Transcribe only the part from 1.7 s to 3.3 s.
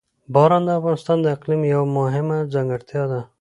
یوه مهمه ځانګړتیا ده.